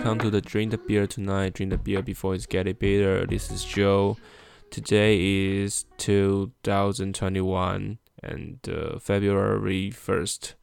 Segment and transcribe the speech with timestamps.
[0.00, 1.52] welcome to the Drink the Beer Tonight.
[1.52, 3.26] Drink the beer before it's getting bitter.
[3.26, 4.16] This is Joe.
[4.70, 10.54] Today is 2021 and uh, February 1st,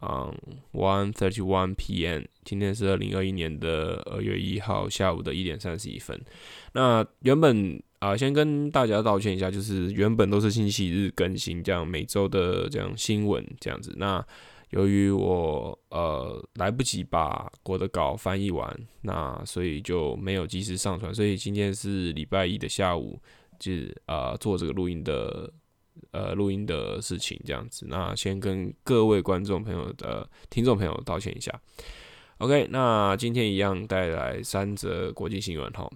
[0.00, 2.24] um, 1:31 p.m.
[2.42, 6.18] 今天是二零二一年的二月一号下午的一点三十一分。
[6.72, 13.92] 那原本啊、呃，先跟大家道歉一下，就是原本都是星期日更新，这样每周的这样新闻这样子。
[13.98, 14.26] 那
[14.69, 23.19] 由于我呃来不及把我的稿翻译完，那所以就没有及时上传，所以今天是礼拜一的下午，
[23.57, 23.71] 就
[24.05, 25.51] 呃做这个录音的
[26.11, 27.85] 呃录音的事情这样子。
[27.89, 31.51] 那先跟各位观众朋友的听众朋友道歉一下。
[32.37, 35.89] OK，那今天一样带来三则国际新闻哈。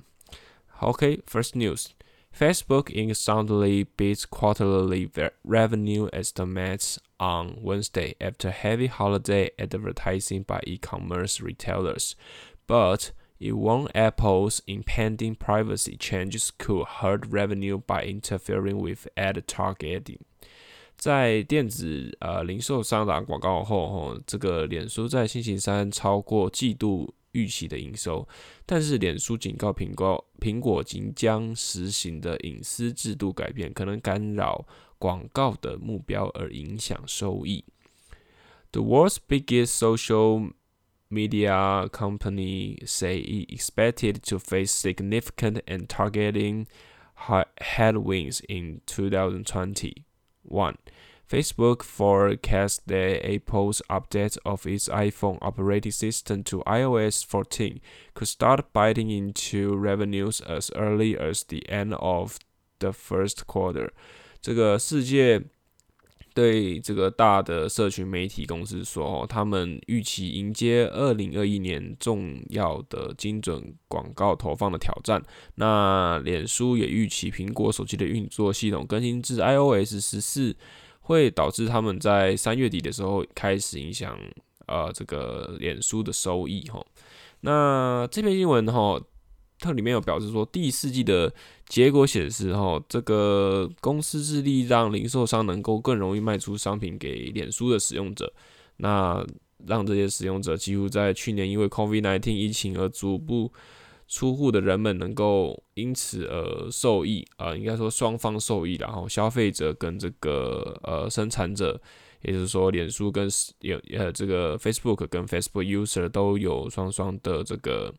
[0.80, 1.88] OK，First news。
[2.36, 5.08] Facebook in soundly beats quarterly
[5.44, 12.13] revenue estimates on Wednesday after heavy holiday advertising by e-commerce retailers,
[12.67, 20.21] but it warned Apple's impending privacy changes could hurt revenue by interfering with ad targeting.
[20.97, 27.15] 在电子呃零售商打广告后，吼，这个脸书在星期三超过季度。
[27.33, 28.27] 预期的营收，
[28.65, 34.67] 但是脸书警告苹果，苹果即将实行的隐私制度改变可能干扰
[35.03, 37.65] 广告的目标而影响收益。
[38.73, 40.53] The world's biggest social
[41.11, 46.67] media company say it expected to face significant and targeting
[47.61, 50.77] headwinds in 2021.
[51.29, 57.81] Facebook forecasts that Apple's update of its iPhone operating system to iOS 14
[58.15, 62.39] could start biting into revenues as early as the end of
[62.79, 63.93] the first quarter。
[64.44, 65.42] 这个世界
[66.36, 75.24] 对这个大的社群媒体公司说，他们预期迎接二零二一年重要的精准广告投放的挑战。
[75.56, 80.56] 那脸书也预期苹果手机的运作系统更新至 iOS 十四。
[81.06, 84.18] 会导致他们在三月底的时候开始影响
[84.68, 86.82] 呃这个脸书的收益哈。
[87.42, 88.98] 那这篇新闻哈，
[89.64, 91.34] 它里面有表示说，第四季的
[91.68, 98.32] 结果显示哈，这个公司致力让零售商能够更容易卖出商品给脸书的使用者，
[98.78, 99.26] 那
[99.66, 103.52] 让这些使用者几乎在去年因为 COVID-19 疫情而逐步。
[104.06, 111.82] 出户的人们能够因此而受益，呃，应该说双方受益，然后消费者跟这个呃生产者，
[112.22, 113.28] 也就是说，脸书跟
[113.62, 117.92] 有呃这个 Facebook 跟 Facebook user 都有双双的这个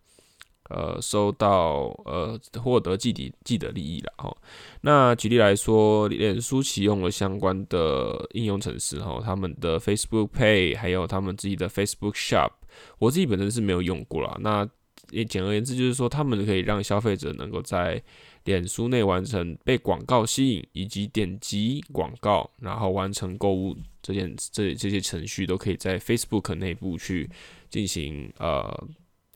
[0.71, 4.37] 呃收到呃获得既得既得利益了哈。
[4.81, 12.51] 那举例来说，脸书启用了相关的应用程式哈，他们的 Facebook Pay 还有他们自己的 Facebook Shop，
[12.99, 14.37] 我自己本身是没有用过啦。
[14.41, 14.69] 那
[15.11, 18.03] 也简而言之，就是说，他们可以让消费者能够在
[18.45, 27.29] 脸书内完成被广告吸引，以及点击广告，然后完成购物这件这这些程序，都可以在 Facebook 内部去
[27.71, 28.89] 进行呃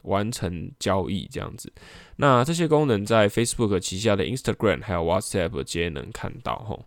[0.09, 1.73] 完成交易这样子。
[2.17, 6.87] 那这些功能在 Facebook 旗下的 Instagram 还有 WhatsApp 皆能看到吼。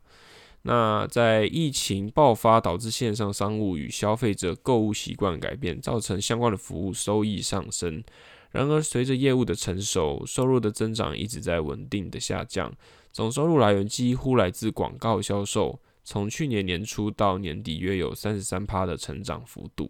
[0.63, 8.03] 那在疫情爆发导致线上商务与消费者购物习惯改变，造成相关的服务收益上升。
[8.51, 12.71] 然而，随着业务的成熟，收入的增长一直在稳定的下降。
[13.11, 19.89] 总收入来源几乎来自广告销售，从去年年初到年底，约有三十三趴的成长幅度。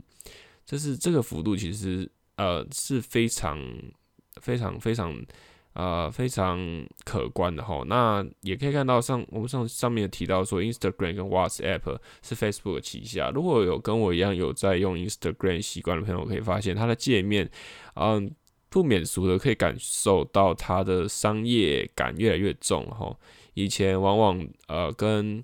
[0.65, 3.59] 这是这个幅度，其实呃是非常
[4.41, 5.15] 非常非常
[5.73, 6.59] 呃非常
[7.03, 7.83] 可观的哈。
[7.87, 13.29] 那也可以看到上我们上上面有提到说，Instagram 跟 WhatsApp 是 Facebook 旗下。
[13.29, 17.49] 如果有跟我一样有在用 Instagram 习惯的朋友，可以发现它的界面，
[17.95, 18.33] 嗯。
[18.73, 23.13] 不免俗的可以感受到它的商业感越来越重哈。
[23.53, 25.43] 以前往往呃跟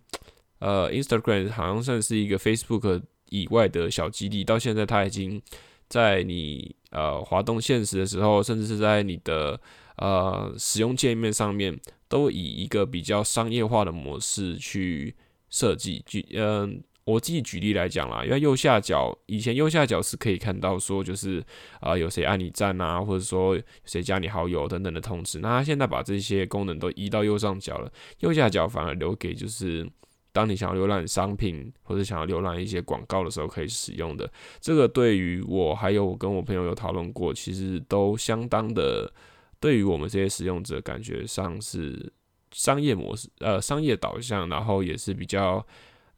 [0.60, 5.42] 呃 Instagram 好像算是一个 Facebook 以外的小基地，到现在它已经
[5.88, 9.60] 在你呃滑动现实的时候，甚至是在你的
[9.98, 15.16] 呃使用界面上面，都以一个比较商业化的模式去
[15.50, 16.84] 设计，举嗯。
[17.08, 21.42] 我自己举例来讲啦，因为右下角以前右下角是可以看到说，就是
[21.80, 25.40] 啊、有谁按你赞啊，或者说谁加你好友等等的通知。
[25.40, 27.90] 那他现在把这些功能都移到右上角了，
[28.20, 29.90] 右下角反而留给就是
[30.38, 34.32] 当你想要浏览商品或者想要浏览一些广告的时候可以使用的。
[34.62, 39.12] 这个对于我还有我跟我朋友有讨论过，其实都相当的
[39.60, 42.14] 对于我们这些使用者感觉上是
[42.52, 45.66] 商业模式，呃商业导向，然后也是比较。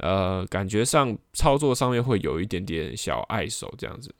[0.01, 4.15] 呃，感觉上操作上面会有一点点小碍手这样子。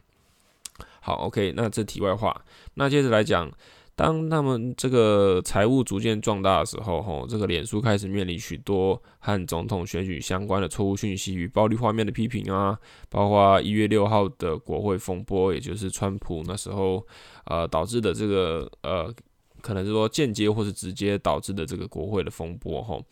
[0.99, 2.41] 好，OK，那这题外话，
[2.73, 3.51] 那接着来讲。
[3.99, 12.79] 当他们这个财务逐渐壮大的时候，吼，这个脸书开始面临许多和总统选举相关的错误讯息与暴力画面的批评啊，
[13.09, 17.05] 包括一月六号的国会风波，也就是川普那时候
[17.43, 19.13] 呃导致的这个呃，
[19.59, 23.03] 可能是说间接或是直接导致的这个国会的风波，吼。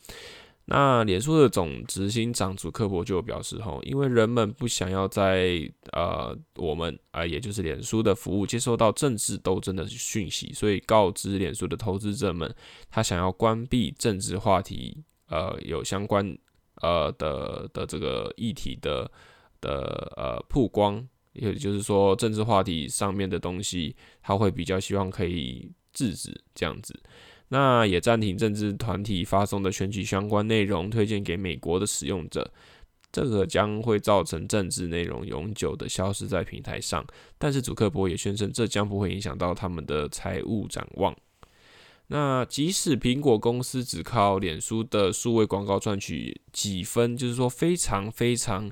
[0.70, 5.60] 那脸书的总执行长祖克伯就表示，吼，因为人们不想要在
[5.94, 12.54] 呃我们啊、也就是脸书的服务接收到政治斗争的讯息，所以告知脸书的投资者们，
[12.90, 16.38] 他想要关闭政治话题，呃，有相关
[16.82, 19.10] 呃的的这个议题的
[19.62, 26.94] 的呃曝光，也就是说政治话题上面的东西，他会比较希望可以制止这样子。
[27.50, 32.52] 那也暂停政治团体发送的选举相关内容，推荐给美国的使用者。
[33.12, 37.06] 这个将会造成政治内容永久的消失在平台上。
[37.38, 41.16] 但是，祖克伯也宣称，这将不会影响到他们的财务展望。
[42.08, 48.70] 那即使苹果公司只靠脸书的数位广告赚取几分，就是说非常非常。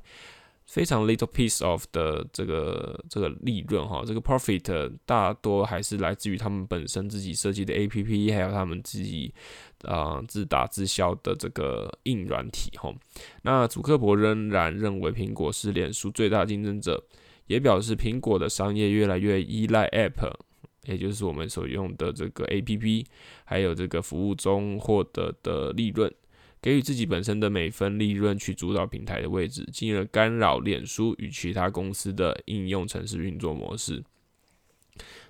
[0.66, 9.34] 非常 little piece of 的这个这个利润哈，这个 profit 大多还是来自于他们本身自己设计的 APP，还有他们自己
[9.84, 12.94] 啊、自打自销的这个硬软体哈。
[13.44, 17.04] 那祖克伯仍然认为苹果是脸书最大竞争者，
[17.46, 20.34] 也表示苹果的商业越来越依赖 App，
[20.86, 23.06] 也就是我们所用的这个 APP，
[23.44, 26.12] 还有这个服务中获得的利润。
[26.66, 34.04] 给予自己本身的每分利润去主导平台的位置，进而干扰脸书与其他公司的应用程式运作模式。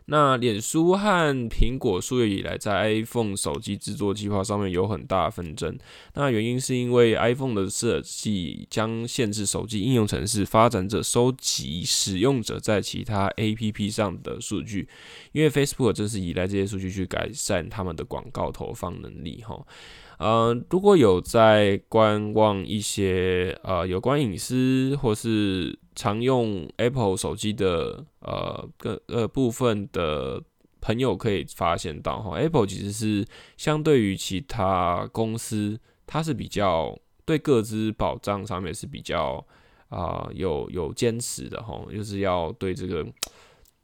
[0.05, 5.77] 那脸书和苹果数月以来在 iPhone 手机制作计划上面有很大纷争。
[6.13, 14.87] 那原因是因为 iPhone 的设计将限制手机应用程式发展者收集使用者在其他 APP 上的数据，
[15.33, 19.67] 因为 Facebook 正是依赖这些数据去改善他们的广告投放能力，哈。
[20.17, 30.41] 呃，如果有在观望一些呃有关隐私或是常用 Apple 手机的呃个呃部分的
[30.79, 33.25] 朋友，可以发现到哈，Apple 其实是
[33.57, 39.45] 相对于其他公司，它是比较对各自保障上面是比较
[39.89, 43.05] 啊、有有坚持的哈，就是要对这个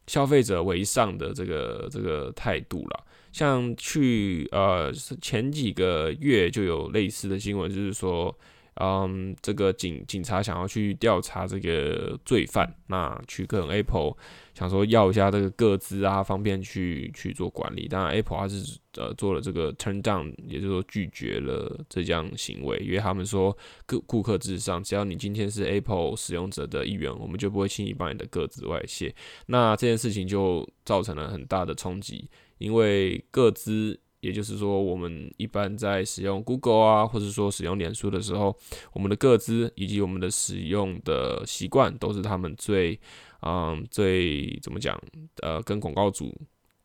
[0.08, 3.04] 消费者为上的这个这个态度啦。
[3.32, 4.92] 像去呃
[5.22, 8.38] 前几个月就有类似的新闻，就是说，
[8.76, 14.16] 嗯，这个警警察想要去调查这个罪犯，那去跟 Apple
[14.54, 17.88] 想说要一下这个个资啊，方便去去做管理。
[17.88, 23.56] 当然，Apple 还是呃做了这个 turn down，也就是说拒绝了这项行为，因为他们说
[23.88, 29.14] 顾顾客至上，只要你今天是 Apple 使用者的一员，我们就不会轻易把你的个资外泄。
[29.46, 32.30] 那这件事情就造成了很大的冲击。
[32.62, 38.56] 因为个资，也就是说，我们一般在使用 Google 啊，或者说使用脸书的时候，
[38.94, 43.00] 我们的个资以及我们的使用的习惯，都是他们最，
[43.42, 44.96] 嗯，最怎么讲？
[45.42, 46.32] 呃，跟广告主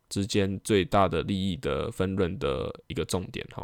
[0.08, 3.62] 之间最大的利益的分润的一个重点哈。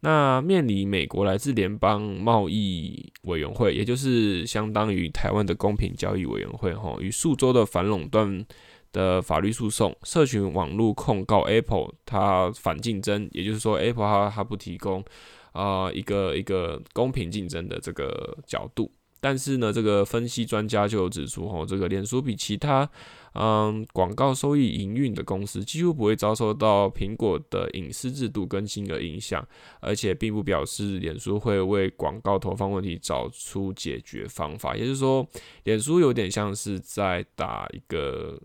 [0.00, 8.46] 那面临美国来自联邦贸易委员会，也就是相当于台湾的公平交易委员会哈，与数周的反垄断。
[8.94, 15.04] 的法律诉讼，社群网络控告 Apple，它反竞争，也就是说 Apple 它它不提供
[15.52, 18.90] 啊、一个一个公平竞争的这个角度。
[19.20, 22.88] 但是呢，这个分析专家就有指出，吼，这个脸书比其他
[23.32, 29.46] 嗯广告收益营运的公司几乎不会遭受到苹果的隐私制度更新的影响，
[29.80, 34.76] 而且并不表示脸书会为广告投放问题找出解决方法。
[34.76, 35.26] 也就是说，
[35.64, 38.38] 脸书有点像是在打一个。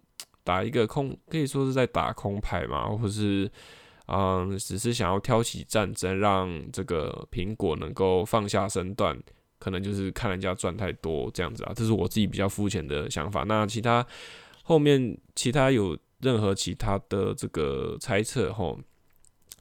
[0.49, 3.47] 打一个空，可以说是在打空牌嘛，或是
[4.07, 9.15] 嗯，只是想要挑起战争，让这个苹果能够放下身段，
[9.59, 11.73] 可能就是看人家赚太多这样子啊。
[11.75, 13.43] 这是我自己比较肤浅的想法。
[13.43, 14.03] 那其他
[14.63, 18.79] 后面其他有任何其他的这个猜测吼，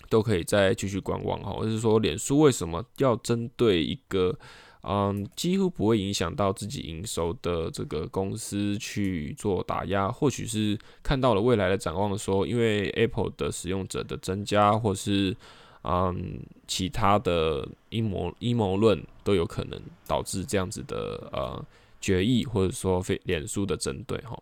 [0.09, 1.53] 都可以再继续观望哈。
[1.53, 4.35] 或是说，脸书为什么要针对一个？
[4.83, 15.37] 嗯，几乎不会影响到自己营收的这个公司去做打压，或许是看到了未来的展望，说因为 Apple 的使用者的增加，或是
[15.83, 21.65] 嗯其他的阴谋阴谋论都有可能导致这样子的呃
[22.01, 24.41] 决议，或者说非脸书的针对哈。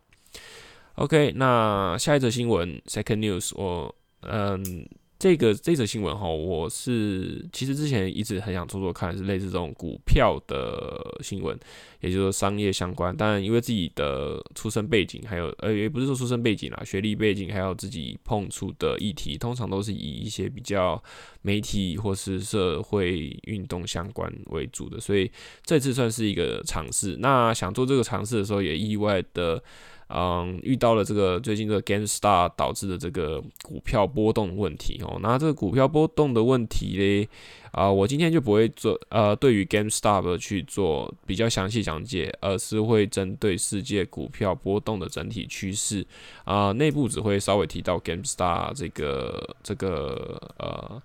[0.95, 4.87] OK，那下一则新闻，Second News，我嗯
[5.19, 11.57] 这个这则新闻哈，我是其实之前一直很想做做看，是类似这种股票的新闻，
[12.01, 13.15] 也就是说商业相关。
[13.17, 21.01] 但因为自己的出身背景，还有呃，也不是说出身背景啦，学历背景，还有自己碰触的议题，通常都是以一些比较
[21.41, 25.31] 媒体或是社会运动相关为主的，所以
[25.63, 27.17] 这次算是一个尝试。
[27.19, 29.63] 那想做这个尝试的时候，也意外的。
[30.09, 35.19] 嗯，遇到了这个最近这个 Gamestar 导致的这个股票波动问题哦。
[35.21, 37.29] 那这个股票波动的问题嘞，
[37.71, 46.07] 啊，我今天就不会做呃，对于 Gamestar 去做比较详细讲解，而是会针对世界股票波动的整体趋势
[46.45, 51.01] 啊，内部只会稍微提到 Gamestar 这个这个呃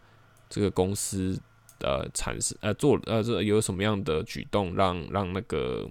[0.48, 1.36] 这个公司
[1.80, 5.90] 的产生呃做呃这有什么样的举动让让那个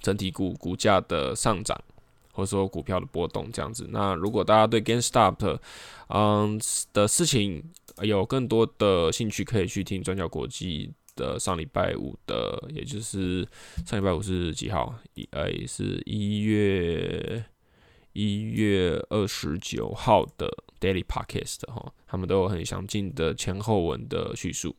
[0.00, 1.76] 整体股股价的上涨。
[2.34, 5.58] 或者说股票的波动这样子，那如果大家对 GameStop
[6.08, 6.60] 嗯
[6.92, 7.62] 的事情
[8.02, 13.48] 有更多的兴趣，可以去听转角国际的上礼拜五的，也就是
[13.86, 14.92] 上礼拜五是几号？
[15.14, 17.44] 一呃是一月
[18.12, 20.50] 一月二十九号的
[20.80, 24.74] Daily Podcast 哈，他们都有很详尽的前后文的叙述。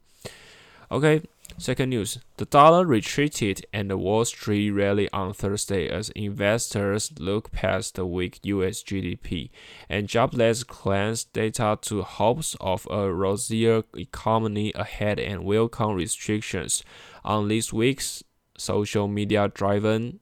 [0.90, 1.22] OK。
[1.61, 7.97] Second news, the dollar retreated and the Wall Street rallied on Thursday as investors look past
[7.97, 9.51] the weak US GDP
[9.87, 16.83] and jobless claims data to hopes of a rosier economy ahead and welcome restrictions
[17.27, 18.25] on this week's
[18.57, 20.21] social media-driven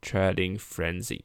[0.00, 1.24] trading frenzy.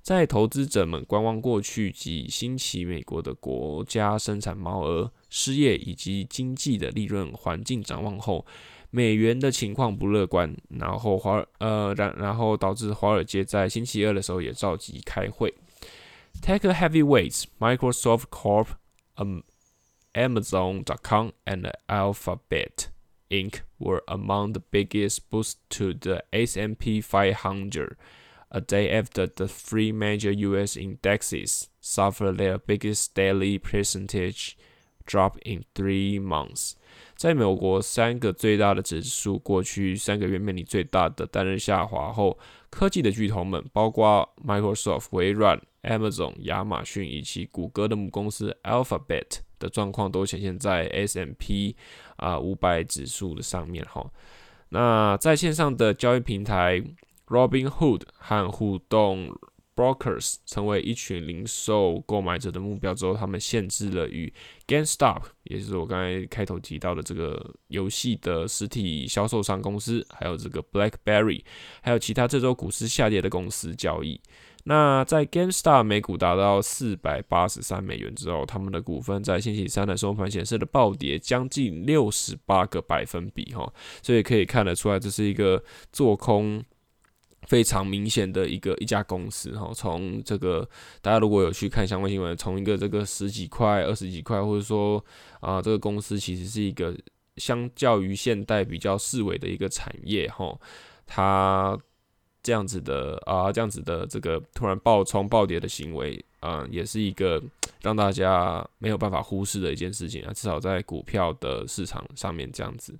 [0.00, 8.46] 在投资者们观望过去几星期美国的国家生产毛额、失业以及经济的利润环境展望后。
[8.90, 15.52] 美元的情况不乐观，然后华呃然然后导致华尔街在星期二的时候也召集开会。
[16.40, 19.40] Tech heavyweights Microsoft Corp、um,
[20.14, 22.88] Amazon.com and Alphabet
[23.30, 23.60] Inc.
[23.78, 27.96] were among the biggest boosts to the S&P 500
[28.50, 30.76] a day after the three major U.S.
[30.76, 34.56] indexes suffered their biggest daily percentage
[35.09, 36.73] drop in three months.
[37.15, 42.37] 在美国三个最大的指数过去三个月面临最大的单日下滑后，
[42.69, 51.75] 科技的巨头们，包括 Microsoft、微软、Amazon、亚马逊以及谷歌的母公司 Alphabet 的状况都显现在 S&P
[52.15, 54.09] 啊五百指数的上面哈。
[54.69, 56.81] 那在线上的交易平台
[57.27, 59.35] Robinhood 和互动。
[59.79, 64.33] Brokers 成为一群零售购买者的目标之后，他们限制了与
[64.67, 71.41] GameStop，也就是我刚才开头提到的这个游戏的实体销售商公司，还有这个 BlackBerry，
[71.81, 74.19] 还有其他这周股市下跌的公司交易。
[74.65, 83.71] 那在 GameStop 每股达到四百八十三美元之后，他们的股份在星期三的收盘显示了暴跌将近六十八个百分比，哈，
[84.03, 86.61] 所以可以看得出来，这是一个做空。
[87.49, 90.69] 非常明显的一个一家公司哈，从这个
[91.01, 95.03] 大家如果有去看相关新闻，从一个这个十几块、二十几块，或者说
[95.39, 96.95] 啊，这个公司其实是一个
[97.37, 100.55] 相较于现代比较式微的一个产业哈，
[101.07, 101.75] 它
[102.43, 107.41] 这样子的啊，这样子的这个突然暴冲暴跌的行为啊，也是一个
[107.81, 112.95] 让大家没有办法忽视的一件事情啊，至少在股票的市场上面这样子。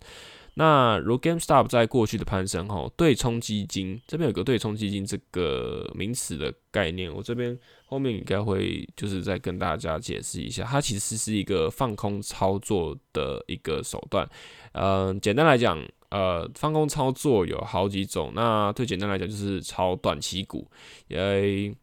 [0.60, 14.30] 那如 GameStop 在过去的攀升，哈，对冲基金这边有个对冲基金这个名词的概念，我这边后面应该会就是再跟大家解释一下，它其实是一个放空操作的一个手段。
[14.74, 18.34] 嗯，简单来讲，呃，放空操作有好几种。
[18.36, 20.70] 那最简单来讲就是炒短期股，
[21.08, 21.74] 因为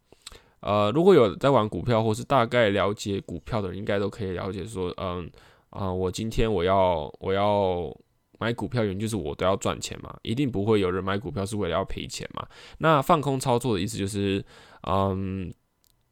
[0.60, 5.30] 呃，如果有在玩股票或是大概了解股票的人，应该都可以了解说，嗯
[5.70, 7.90] 啊、我今天我要我要。
[8.38, 12.46] 买股票原因就是我都要赚钱嘛，一定不会有人买股票是为了要赔钱嘛。
[12.78, 14.44] 那放空操作的意思就是，
[14.82, 15.52] 嗯，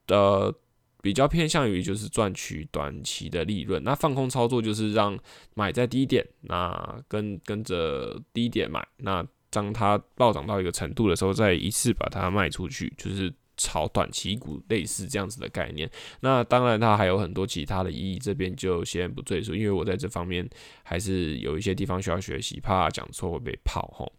[0.07, 0.55] 的
[1.03, 3.83] 比较偏向于就是赚取短期的利润。
[3.85, 5.19] 那放空操作就是让
[5.55, 13.33] 买在低点，那跟跟着低点买，那当它暴涨到一个程度的时候，再一次把它卖出去，就是。
[13.57, 20.49] 炒短期股类似这样子的概念，那当然它还有很多其他的意义，这边就先不赘述，因为我在这方面
[20.83, 24.13] 还是有一些地方需要学习，怕讲错会被泡吼。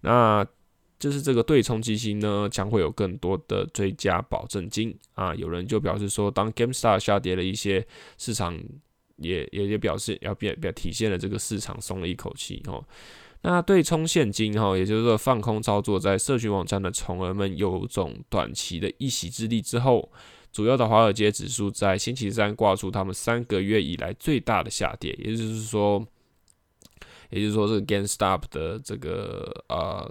[0.00, 0.46] 那
[0.98, 5.34] 就是这个对冲基金呢，将会有更多的追加保证金啊。
[5.34, 7.86] 有人就表示说，当 Gamestar 下跌了一些，
[8.16, 8.58] 市场
[9.16, 12.82] 也也也表示要变，表体现了这个市场松了一口气哦。
[13.46, 20.10] 那对冲现金哈，也就是说放空操作，在社群网站的虫儿们有种短期的一席之地之后，
[20.50, 26.02] 主要的华尔街指数在星期三挂出他们三个月以来最大的下跌，也就是说，
[27.28, 30.10] 也就是说，这个 GameStop 的这个呃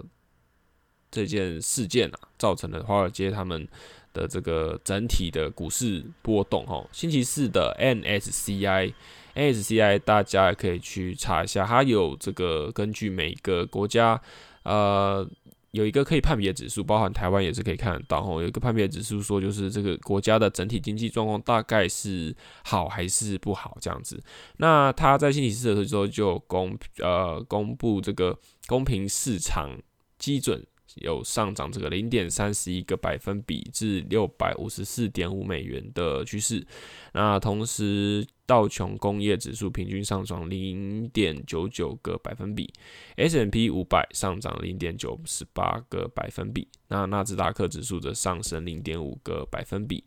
[1.10, 3.66] 这件事件啊，造成了华尔街他们
[4.12, 6.64] 的这个整体的股市波动。
[6.66, 8.94] 哈，星期四的 N S C I
[9.34, 14.20] A S C I，大家也可以去查一下，它有这个根据每个国家
[14.64, 15.28] 呃。
[15.74, 18.40] 有一个可以判别指数，包含台湾也是可以看得到吼。
[18.40, 24.22] 有一个判别指数说，就是这个国家的整体经济状况大概是好还是不好这样子。
[24.58, 28.38] 那他在星期四的时候就公呃公布这个
[28.68, 29.76] 公平市场
[30.16, 30.64] 基准。
[30.96, 36.66] 有上涨这个零点三十一个百分比至六百五十四点五美元的趋势。
[37.12, 42.72] 那同时道琼工业指数平均上涨零点九九个百分比
[43.16, 46.68] ，S&P 五百上涨零点九十八个百分比。
[46.88, 50.04] 那纳斯达克指数则上升零点五个百分比。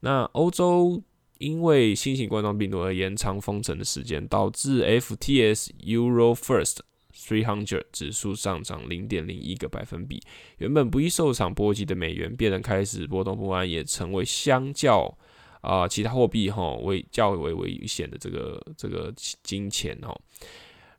[0.00, 1.02] 那欧洲
[1.38, 6.78] 因为新型冠状病毒而延长封城的时间，导致 FTS Euro First。
[7.16, 10.20] Three hundred 指数上涨零点零一个百分比，
[10.58, 15.16] 原本不易受场波及的美元变得开始波动不安，也成为相较
[15.60, 20.12] 啊、其他货币哈为较为危险的这个这个金钱哦。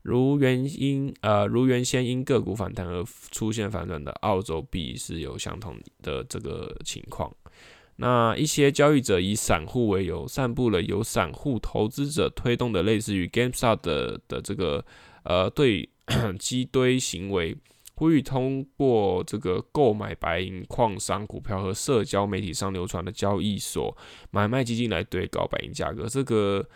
[0.03, 7.31] 如原因呃如原先因个股反弹而出现反转的澳洲币是有相同的这个情况。
[7.97, 14.83] 那一些交易者以散户为由，散布了由散户投资者推动的类似于 GameStop 的的这个
[15.23, 15.89] 呃对。
[16.37, 17.57] 积堆行为，
[17.95, 23.95] 呼吁通过这个购买白银矿商股票和社交媒体上流传的交易所
[24.31, 26.05] 买卖基金来对高白银价格。
[26.05, 26.67] 这个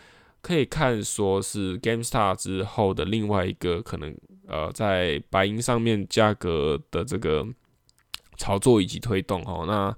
[0.42, 4.16] 可以看说是 GameStop 之后的另外一个可能，
[4.48, 7.46] 呃，在白银上面价格的这个
[8.38, 9.44] 炒作以及推动。
[9.44, 9.96] 哦，那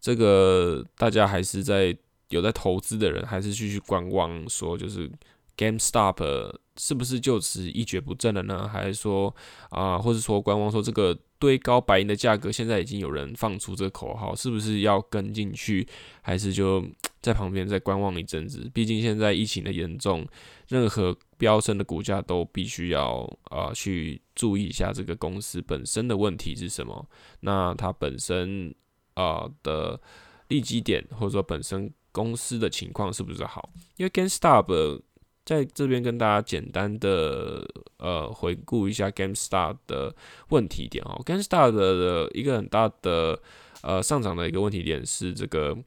[0.00, 1.96] 这个大家还是在
[2.28, 5.10] 有在投资的人，还是继续观望，说就是
[5.56, 6.56] GameStop。
[6.78, 8.68] 是不是就此一蹶不振了呢？
[8.68, 9.34] 还是说
[9.70, 15.86] 啊、或者说观望说这个堆高白银的价格，现在已经有人放出这个口号，是不是要跟进去？
[16.22, 16.84] 还是就
[17.20, 18.70] 在旁边再观望一阵子？
[18.72, 20.26] 毕竟现在疫情的严重，
[20.68, 27.08] 任何飙升的股价都必须要啊、去注意一下这个公司本身的问题是什么？
[27.40, 28.74] 那它本身
[29.14, 30.00] 啊、的
[30.48, 33.70] 利基点，或者说本身公司的情况是不是好？
[33.96, 35.02] 因为 GameStop。
[35.46, 37.64] 在这边跟大家简单的
[37.98, 40.14] 呃回顾一下 GameStop 的
[40.48, 41.22] 问题点哦。
[41.24, 43.40] GameStop 的一个很大的
[43.82, 45.78] 呃上涨的一个问题点是这个，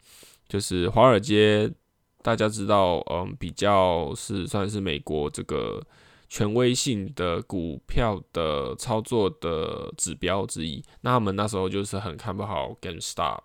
[0.47, 1.69] 就是华尔街
[2.21, 5.85] 大家知道，嗯，比较是算是美国这个
[6.29, 10.81] 权威性的股票的操作的指标之一。
[11.01, 13.41] 那他们那时候就是很看不好 GameStop。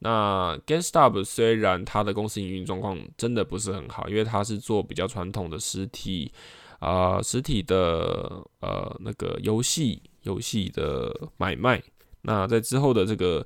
[0.00, 6.30] 那 GameStop 虽然它的公司营运状况真的不是很好，因为它是做比较传统的实体
[6.78, 11.82] 啊、实体的呃那个游戏游戏的买卖。
[12.22, 13.44] 那在之后的这个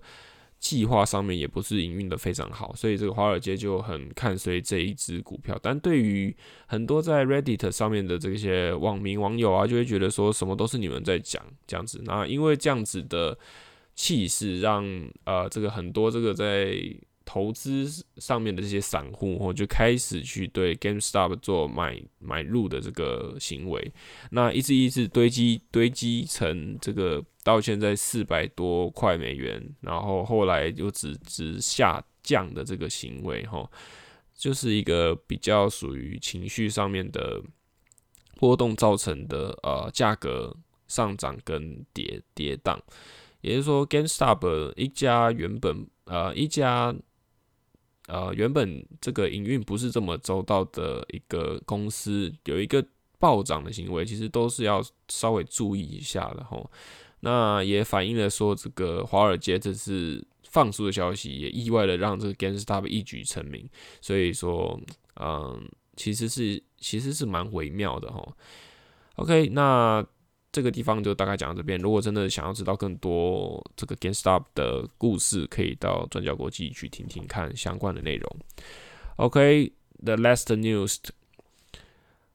[0.58, 5.58] 计划上面也不是营运的非常好，所以这个华尔街就很看衰这一只股票。
[5.62, 6.36] 但对于
[6.66, 12.02] 很多在 Reddit 上面的这些网民网友啊，就会觉得说什么都是你们在讲这样子。
[12.04, 13.38] 那因为这样子的。
[13.94, 14.84] 气势让
[15.24, 16.74] 呃这个很多这个在
[17.24, 23.92] 投资上面的这些散户，哦就开始去对 GameStop 做买买入的这个行为，
[24.30, 33.70] 那一直一直堆积堆积成这个到现在四百多块美元，然后后来又直直下降的这个行为，哈，
[34.36, 37.40] 就是一个比较属于情绪上面的
[38.36, 40.56] 波动造成的呃价格
[40.88, 42.76] 上涨跟跌跌宕。
[43.42, 46.94] 也就是说，GameStop 一家原本呃一家
[48.06, 52.84] 呃原本这个营运不是这么周到的一个公司，有一个
[53.18, 56.70] 暴涨的行为，其实都是要稍微注意一下的吼。
[57.20, 63.68] 那也反映了说，这个华尔街这次放出的消息，也意外的让这个 GameStop 一举成名。
[64.00, 64.80] 所以说，
[65.20, 68.36] 嗯，其实是其实是蛮微妙的吼。
[69.16, 70.06] OK，那。
[70.51, 71.77] 这个地方就大概讲到这边。
[71.79, 78.39] 如果真的想要知道更多这个 GameStop 的故事，可以到转角国际去听听看相关的内容。
[79.17, 80.97] OK，the last news: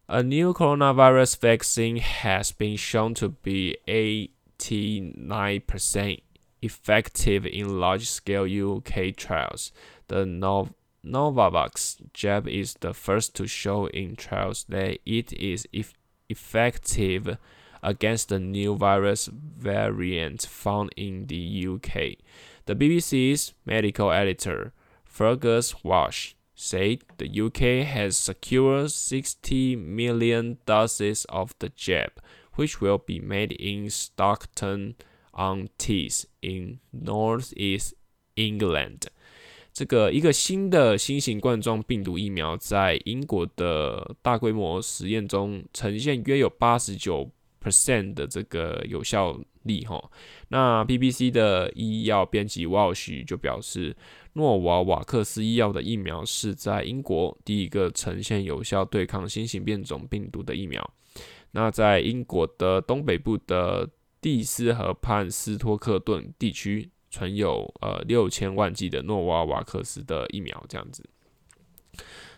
[0.07, 6.21] a new coronavirus vaccine has been shown to be 89%
[6.61, 9.73] effective in large-scale UK trials.
[10.07, 10.27] The
[11.05, 15.66] Novavax jab is the first to show in trials that it is
[16.29, 17.37] effective.
[17.83, 22.18] Against the new virus variant found in the UK,
[22.66, 24.73] the BBC's medical editor
[25.05, 32.12] Fergus Walsh said the UK has secured 60 million doses of the jab,
[32.55, 37.95] which will be made in Stockton-on-Tees in Northeast
[38.37, 39.09] England.
[39.73, 47.31] 这个一个新的新型冠状病毒疫苗在英国的大规模实验中呈现约有八十九
[47.69, 50.03] percent 的这个有效力哈。
[50.49, 53.95] 那 BBC 的医药编辑 Walsh 就表示，
[54.34, 60.93] 诺瓦瓦克斯医药的疫苗是在英国第一个呈现有效对抗新型变种病毒的疫苗。
[61.51, 63.89] 那在英国的东北部的
[64.21, 66.89] 蒂斯河畔斯托克顿地区。
[67.10, 71.01] 存有呃六千万剂的诺瓦瓦克斯的疫苗这样子。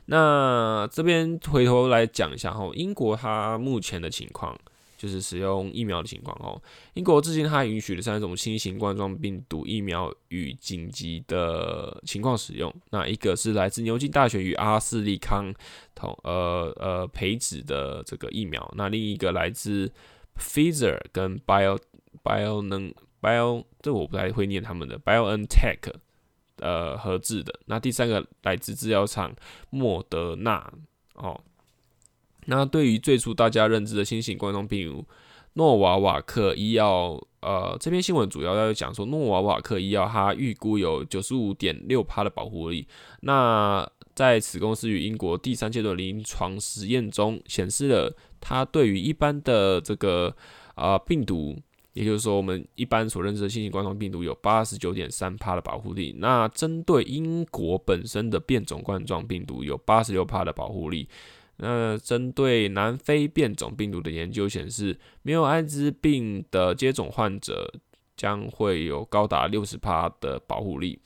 [0.05, 4.55] 那这边回头来讲一下哈，英国它目前的情况
[4.99, 6.62] 就是使用疫苗的情况哦。
[6.93, 12.71] 英国至今它允许了三种新型冠状病毒疫苗与紧急的情况使用。
[12.91, 15.51] 那一个是来自牛津大学与阿斯利康
[15.95, 19.91] 同呃呃培植的这个疫苗，那另一个来自
[20.38, 21.79] Pfizer 跟 Bio
[22.21, 22.93] Bio 能。
[23.21, 25.91] Bio 这我不太会念他们的 BioNTech
[26.59, 29.35] 呃合制的，那第三个来自制药厂
[29.69, 30.71] 莫德纳
[31.15, 31.38] 哦。
[32.49, 35.05] 那对于最初大家认知的新型冠状病毒
[35.53, 42.88] 诺瓦瓦克医药，呃这篇新闻主要要讲说诺瓦瓦克医药它预估有九十五点六帕的保护力。
[43.21, 50.35] 那在此公司与英国第三阶段临床实验中显示了它对于一般的这个、
[50.75, 51.55] 呃、病毒。
[51.93, 56.15] 也就是说，我们一般所认知的新型冠状病毒有八十九点三帕的保护力。
[56.19, 61.09] 那针对英国本身的变种冠状病毒有八十六帕的保护力。
[61.60, 67.72] 那针对南非变种病毒的研究显示，没有艾滋病的接种患者
[68.17, 71.00] 将会有高达六十趴的保护力。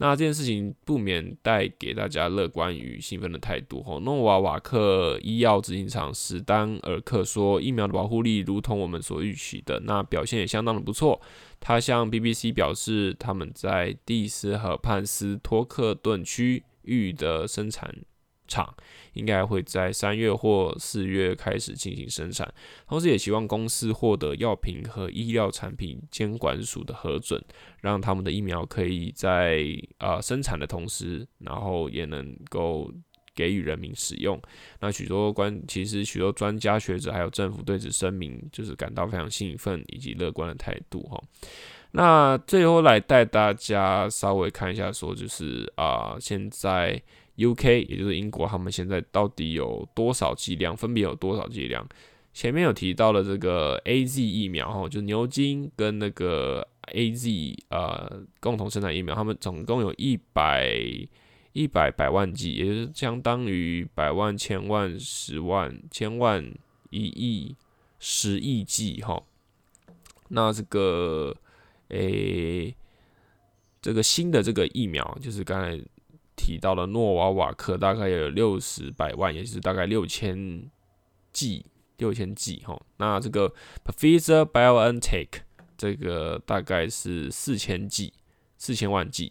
[0.00, 3.82] 那这件事情不免带给大家乐观与兴奋的态度。
[3.82, 11.20] 吼，诺瓦瓦克医药执行长史丹尔克说，疫苗的保护力如同我们所预期的，那表现也相当的不错。
[11.58, 17.92] 他向 BBC 表示，他们在蒂斯河畔斯托克顿区域的生产。
[18.48, 18.74] 厂
[19.12, 22.52] 应该会在三月或四月开始进行生产，
[22.88, 27.40] 同时也希望公司获得药品和医疗产品监管署的核准，
[27.82, 29.62] 让他们的疫苗可以在、
[29.98, 32.90] 呃、生产的同时，然后也能够
[33.34, 34.40] 给予人民使用。
[34.80, 41.22] 那许多关，其实许多专家学者还有政府对此声明就是感到非常兴奋以及乐观的态度哈。
[41.90, 47.02] 那最后来带大家稍微看一下，说就是啊、现在。
[47.38, 50.76] UK 也就是英国，他们现在到底有多少剂量？
[50.76, 51.88] 分别有多少剂量？
[52.32, 60.76] 前面有提到了这个 AZ 疫苗，哈，就牛津跟那个 AZ 呃共同生产疫苗，他们总共有一百
[61.52, 66.44] 一百百万剂，也就是相当于百万、千万、十万、千万、
[66.90, 67.54] 一亿、
[68.00, 69.22] 十亿剂，哈。
[70.28, 71.34] 那这个
[71.88, 72.74] 诶、
[73.80, 75.80] 这个新的这个疫苗，就是刚才。
[76.48, 80.66] 提到了诺瓦瓦克大概有六十百万，也就是大概六千
[81.30, 81.66] 剂，
[81.98, 82.80] 六千剂哈。
[82.96, 85.28] 那这个 p r o f e s s o r BioNTech
[85.76, 88.14] 这个大概是四千剂，
[88.56, 89.30] 四千万 G。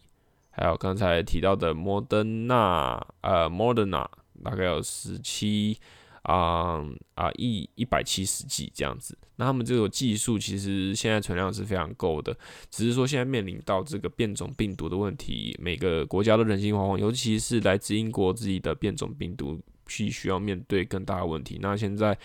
[0.51, 4.07] 还有刚才提到的摩登娜，呃，摩登娜
[4.43, 5.79] 大概有十七。
[6.27, 6.83] 啊
[7.15, 12.37] 啊一一百七十 G 这样子，那他们这个技术其实现在存量是非常够的，
[12.69, 21.59] 只是说现在面临到这个变种病毒的问题，每个国家都人心惶惶，尤其是来自英国自己的变种病毒，必须要面对更大的问题。
[21.61, 22.17] 那现在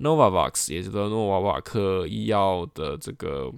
[0.00, 3.50] Novavax 也就是诺瓦瓦克医药的这个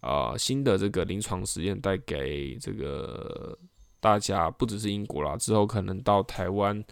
[0.00, 3.56] 啊、新的这个临床实验带给这个
[4.00, 6.84] 大家，不只是英国啦，之后可能到台湾。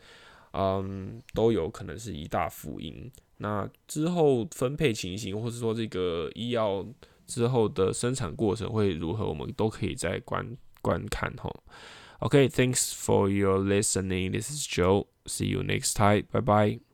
[0.52, 3.10] 嗯，都有可能是一大福音。
[3.38, 6.86] 那之后分配情形，或是说这个医药
[7.26, 11.50] 之后的生产过程会如何，我们都可以再观观看哈。
[12.18, 14.32] OK，thanks for your listening.
[14.32, 15.06] This is Joe.
[15.24, 16.24] See you next time.
[16.30, 16.89] Bye bye.